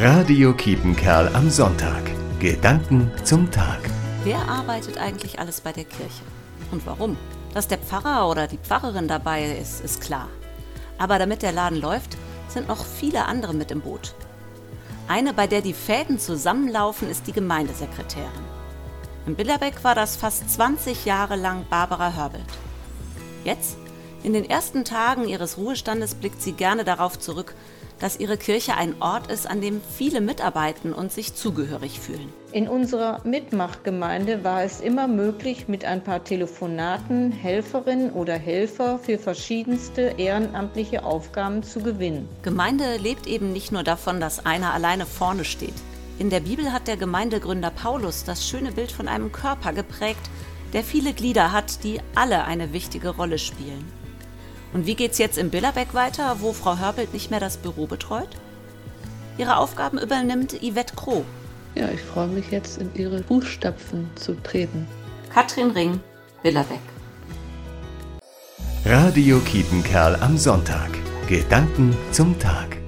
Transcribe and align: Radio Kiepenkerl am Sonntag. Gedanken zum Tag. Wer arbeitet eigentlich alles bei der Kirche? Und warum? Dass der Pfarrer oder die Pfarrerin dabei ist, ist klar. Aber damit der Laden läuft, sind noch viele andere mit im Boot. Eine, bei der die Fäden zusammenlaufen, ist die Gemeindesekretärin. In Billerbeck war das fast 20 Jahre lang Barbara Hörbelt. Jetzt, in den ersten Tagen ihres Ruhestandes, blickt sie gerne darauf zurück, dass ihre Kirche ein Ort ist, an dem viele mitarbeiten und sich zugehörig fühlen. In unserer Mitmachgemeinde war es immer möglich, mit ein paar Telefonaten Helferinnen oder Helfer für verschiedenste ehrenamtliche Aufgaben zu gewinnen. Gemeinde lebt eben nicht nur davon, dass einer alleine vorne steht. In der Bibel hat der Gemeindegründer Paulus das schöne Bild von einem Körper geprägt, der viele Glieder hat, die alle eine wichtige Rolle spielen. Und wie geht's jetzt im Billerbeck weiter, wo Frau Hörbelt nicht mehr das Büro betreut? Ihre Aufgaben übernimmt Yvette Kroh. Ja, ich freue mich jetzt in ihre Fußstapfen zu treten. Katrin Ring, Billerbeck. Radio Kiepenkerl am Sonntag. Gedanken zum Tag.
Radio 0.00 0.54
Kiepenkerl 0.54 1.26
am 1.34 1.50
Sonntag. 1.50 2.04
Gedanken 2.38 3.10
zum 3.24 3.50
Tag. 3.50 3.80
Wer 4.22 4.38
arbeitet 4.48 4.96
eigentlich 4.96 5.40
alles 5.40 5.60
bei 5.60 5.72
der 5.72 5.82
Kirche? 5.82 6.22
Und 6.70 6.86
warum? 6.86 7.16
Dass 7.52 7.66
der 7.66 7.78
Pfarrer 7.78 8.30
oder 8.30 8.46
die 8.46 8.58
Pfarrerin 8.58 9.08
dabei 9.08 9.56
ist, 9.56 9.80
ist 9.80 10.00
klar. 10.00 10.28
Aber 10.98 11.18
damit 11.18 11.42
der 11.42 11.50
Laden 11.50 11.80
läuft, 11.80 12.16
sind 12.46 12.68
noch 12.68 12.84
viele 12.84 13.24
andere 13.24 13.54
mit 13.54 13.72
im 13.72 13.80
Boot. 13.80 14.14
Eine, 15.08 15.32
bei 15.32 15.48
der 15.48 15.62
die 15.62 15.72
Fäden 15.72 16.20
zusammenlaufen, 16.20 17.10
ist 17.10 17.26
die 17.26 17.32
Gemeindesekretärin. 17.32 18.28
In 19.26 19.34
Billerbeck 19.34 19.82
war 19.82 19.96
das 19.96 20.14
fast 20.14 20.48
20 20.48 21.06
Jahre 21.06 21.34
lang 21.34 21.66
Barbara 21.68 22.12
Hörbelt. 22.12 22.46
Jetzt, 23.42 23.76
in 24.22 24.32
den 24.32 24.48
ersten 24.48 24.84
Tagen 24.84 25.28
ihres 25.28 25.58
Ruhestandes, 25.58 26.14
blickt 26.14 26.42
sie 26.42 26.52
gerne 26.52 26.84
darauf 26.84 27.18
zurück, 27.18 27.54
dass 27.98 28.18
ihre 28.20 28.36
Kirche 28.36 28.76
ein 28.76 29.00
Ort 29.00 29.30
ist, 29.30 29.48
an 29.48 29.60
dem 29.60 29.80
viele 29.96 30.20
mitarbeiten 30.20 30.92
und 30.92 31.12
sich 31.12 31.34
zugehörig 31.34 31.98
fühlen. 31.98 32.32
In 32.52 32.68
unserer 32.68 33.20
Mitmachgemeinde 33.24 34.44
war 34.44 34.62
es 34.62 34.80
immer 34.80 35.08
möglich, 35.08 35.68
mit 35.68 35.84
ein 35.84 36.02
paar 36.02 36.24
Telefonaten 36.24 37.32
Helferinnen 37.32 38.12
oder 38.12 38.34
Helfer 38.34 38.98
für 38.98 39.18
verschiedenste 39.18 40.14
ehrenamtliche 40.16 41.04
Aufgaben 41.04 41.62
zu 41.62 41.80
gewinnen. 41.80 42.28
Gemeinde 42.42 42.96
lebt 42.96 43.26
eben 43.26 43.52
nicht 43.52 43.72
nur 43.72 43.82
davon, 43.82 44.20
dass 44.20 44.46
einer 44.46 44.72
alleine 44.72 45.06
vorne 45.06 45.44
steht. 45.44 45.74
In 46.18 46.30
der 46.30 46.40
Bibel 46.40 46.72
hat 46.72 46.88
der 46.88 46.96
Gemeindegründer 46.96 47.70
Paulus 47.70 48.24
das 48.24 48.48
schöne 48.48 48.72
Bild 48.72 48.90
von 48.90 49.06
einem 49.06 49.30
Körper 49.30 49.72
geprägt, 49.72 50.30
der 50.72 50.82
viele 50.82 51.12
Glieder 51.12 51.52
hat, 51.52 51.84
die 51.84 52.00
alle 52.14 52.44
eine 52.44 52.72
wichtige 52.72 53.10
Rolle 53.10 53.38
spielen. 53.38 53.90
Und 54.72 54.86
wie 54.86 54.94
geht's 54.94 55.18
jetzt 55.18 55.38
im 55.38 55.50
Billerbeck 55.50 55.94
weiter, 55.94 56.36
wo 56.40 56.52
Frau 56.52 56.78
Hörbelt 56.78 57.12
nicht 57.12 57.30
mehr 57.30 57.40
das 57.40 57.56
Büro 57.56 57.86
betreut? 57.86 58.28
Ihre 59.38 59.56
Aufgaben 59.56 59.98
übernimmt 59.98 60.54
Yvette 60.62 60.94
Kroh. 60.94 61.24
Ja, 61.74 61.88
ich 61.90 62.00
freue 62.00 62.26
mich 62.26 62.50
jetzt 62.50 62.78
in 62.78 62.90
ihre 62.94 63.22
Fußstapfen 63.22 64.10
zu 64.16 64.34
treten. 64.42 64.86
Katrin 65.32 65.70
Ring, 65.70 66.00
Billerbeck. 66.42 66.80
Radio 68.84 69.38
Kiepenkerl 69.40 70.16
am 70.16 70.36
Sonntag. 70.38 70.90
Gedanken 71.28 71.96
zum 72.10 72.38
Tag. 72.38 72.78